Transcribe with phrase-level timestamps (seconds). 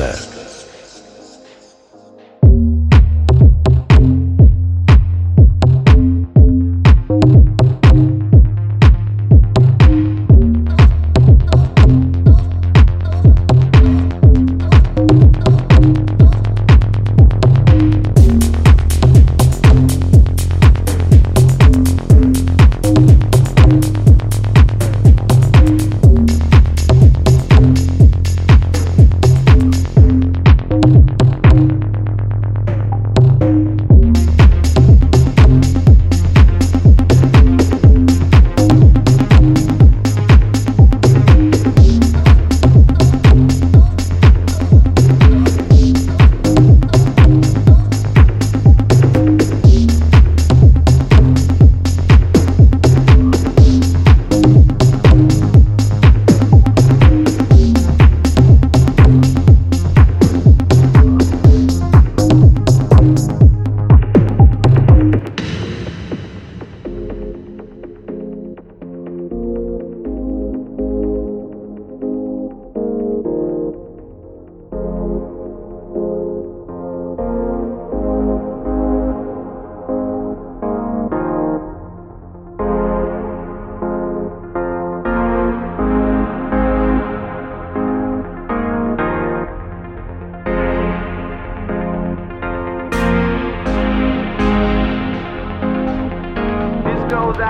[0.00, 0.39] that.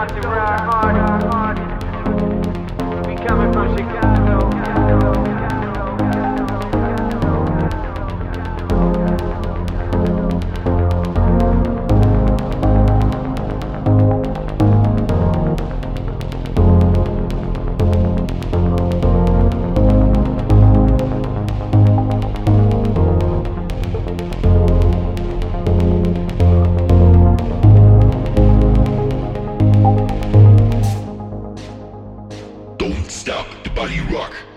[0.01, 0.70] Out to Rod
[33.81, 34.50] Buddy Rock.